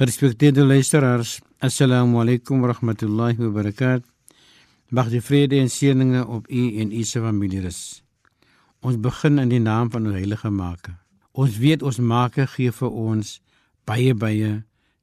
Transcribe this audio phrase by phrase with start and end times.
[0.00, 4.08] Gerespekteerde luisteraars, assalamu alaykum wa rahmatullahi wa barakatuh.
[4.88, 8.00] Mag die vrede en seëninge op u en u se familie rus.
[8.80, 10.94] Ons begin in die naam van ons heilige Maker.
[11.36, 13.34] Ons weet ons Maker gee vir ons
[13.84, 14.62] baie baie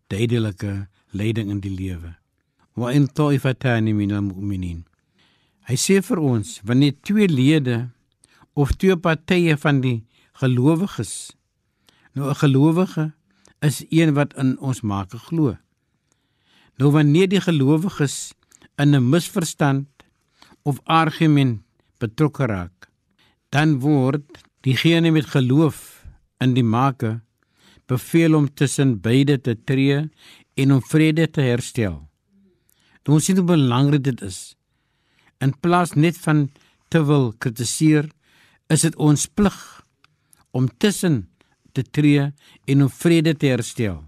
[0.10, 0.74] duidelike
[1.14, 2.16] leiding in die lewe.
[2.74, 4.82] Wa in ta'ifatani min al-mu'minin.
[5.70, 7.84] Hy sê vir ons wanneer twee lede
[8.58, 10.00] of twee partye van die
[10.42, 11.38] gelowiges
[12.18, 13.12] nou 'n gelowige
[13.60, 15.58] is een wat in ons Maker glo.
[16.78, 18.34] Nou wanneer die gelowiges
[18.78, 19.88] in 'n misverstand
[20.64, 21.62] of argument
[21.98, 22.90] betrokke raak,
[23.50, 26.06] dan word diegene met geloof
[26.40, 27.22] in die Maker
[27.86, 30.10] beveel om tussen beide te tree
[30.54, 32.08] en om vrede te herstel.
[33.06, 34.56] Nou ons sien hoe belangrik dit is.
[35.40, 36.50] In plaas net van
[36.92, 38.10] te wil kritiseer,
[38.68, 39.58] is dit ons plig
[40.52, 41.30] om tussen
[41.78, 42.30] te tree
[42.66, 44.02] en om vrede te herstel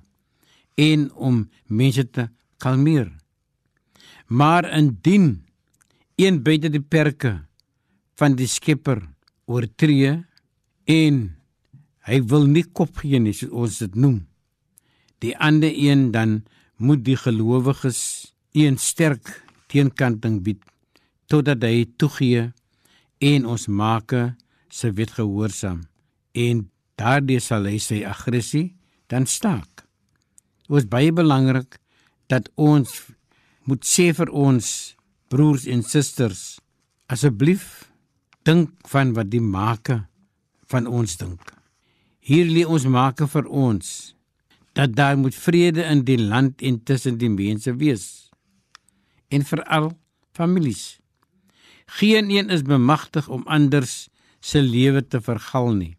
[0.80, 3.12] en om mense te kalmeer.
[4.28, 5.45] Maar indien
[6.20, 7.40] een buite die perke
[8.20, 9.02] van die Skepper
[9.50, 10.17] oortree
[10.90, 11.20] en
[12.09, 14.17] hy wil nie kop gee nie soos ons dit noem,
[15.23, 16.42] die ander een dan
[16.80, 18.02] moet die gelowiges
[18.56, 19.30] een sterk
[19.70, 20.64] teenkanting bied
[21.30, 22.50] totdat hy toegee
[23.20, 24.16] en ons maak
[24.73, 25.84] se wet gehoorsaam
[26.34, 26.66] en
[27.00, 28.75] daardie sal hy sy aggressie
[29.09, 29.86] dan staak.
[30.67, 31.80] Dit is baie belangrik
[32.30, 32.91] dat ons
[33.66, 34.67] moet sê vir ons
[35.31, 36.59] broers en susters
[37.09, 37.90] asseblief
[38.46, 40.06] dink van wat die maker
[40.69, 41.41] van ons dink.
[42.22, 44.13] Hier lê ons maker vir ons
[44.78, 48.29] dat daar moet vrede in die land en tussen die mense wees
[49.34, 49.91] en veral
[50.38, 51.00] families.
[52.00, 54.09] Geen een is bemagtig om anders
[54.40, 55.99] se lewe te vergal nie.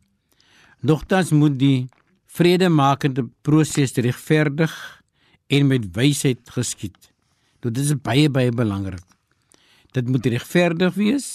[0.81, 1.89] Nogtans moet die
[2.31, 4.73] vredemakende proses regverdig
[5.53, 7.11] en met wysheid geskied.
[7.61, 9.05] Dit is baie baie belangrik.
[9.93, 11.27] Dit moet regverdig wees.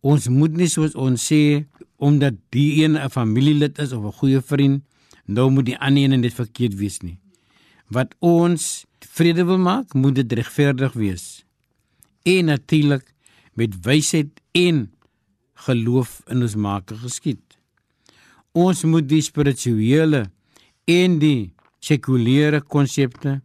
[0.00, 1.66] Ons moet nie soos ons sê
[1.98, 4.82] omdat die een 'n familielid is of 'n goeie vriend,
[5.26, 7.18] nou moet die ander een net verkeerd wees nie.
[7.88, 11.44] Wat ons vrede wil maak, moet dit regverdig wees.
[12.22, 13.14] En natuurlik
[13.54, 14.92] met wysheid en
[15.54, 17.59] geloof in ons Maker geskied.
[18.50, 20.24] Ons moet die spirituele
[20.90, 23.36] en die sekulêre konsepte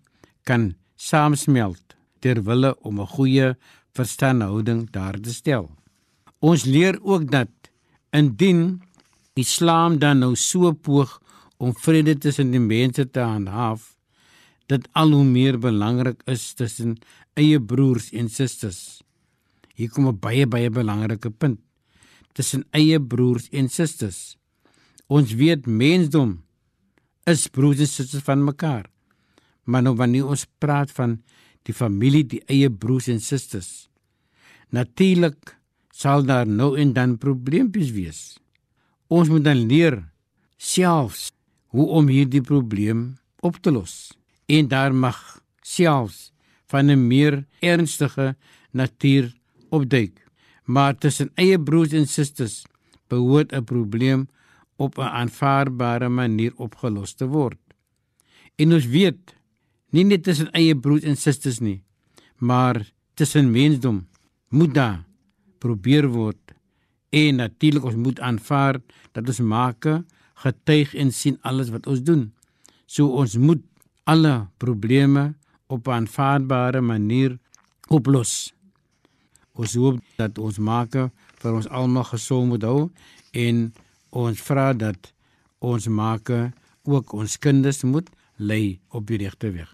[0.49, 3.55] kan saamsmelt ter wille om 'n goeie
[3.93, 5.69] verstandhouding daar te stel.
[6.41, 7.49] Ons leer ook dat
[8.11, 8.81] indien
[9.35, 11.21] Islam dan nou so poog
[11.57, 13.95] om vrede tussen die mense te handhaaf,
[14.67, 16.97] dit al hoe meer belangrik is tussen
[17.35, 19.03] eie broers en susters.
[19.75, 21.59] Hier kom 'n baie baie belangrike punt
[22.33, 24.37] tussen eie broers en susters.
[25.07, 26.39] Ons weet mensdom
[27.29, 28.87] is broers en susters van mekaar.
[29.65, 31.19] Maar nou wanneer ons praat van
[31.65, 33.87] die familie, die eie broers en susters,
[34.69, 35.55] natuurlik
[35.93, 38.21] sal daar nou en dan probleempies wees.
[39.07, 40.01] Ons moet dan leer
[40.57, 41.31] selfs
[41.73, 43.15] hoe om hierdie probleem
[43.45, 44.13] op te los.
[44.45, 46.31] En daar mag selfs
[46.69, 48.35] van 'n meer ernstige
[48.71, 49.33] natuur
[49.69, 50.25] opduik.
[50.65, 52.65] Maar tussen eie broers en susters
[53.07, 54.27] behoort 'n probleem
[54.75, 57.59] op 'n aanvaarbare manier opgelos te word.
[58.55, 59.35] En ons weet,
[59.89, 61.83] nie net tussen eie broers en susters nie,
[62.37, 64.07] maar tussen mensdom
[64.49, 65.03] moet daar
[65.57, 66.53] probeer word.
[67.09, 68.79] En natuurlik ons moet aanvaar
[69.11, 69.87] dat ons maak
[70.33, 72.33] getuig en sien alles wat ons doen.
[72.85, 73.63] So ons moet
[74.03, 75.33] alle probleme
[75.67, 77.39] op 'n aanvaarbare manier
[77.87, 78.53] oplos.
[79.53, 80.91] Ons hoop dat ons maak
[81.41, 82.91] vir ons almal gesond moet hou
[83.31, 83.73] en
[84.15, 85.11] Ons vra dat
[85.59, 86.39] ons make
[86.87, 88.07] ook ons kinders moet
[88.39, 89.71] lei op die regte weg.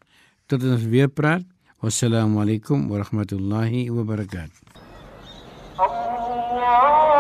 [0.50, 1.46] Tot ons weer praat.
[1.82, 4.60] Wassalamu alaykum wa rahmatullahi wa barakatuh.
[5.82, 7.11] Allah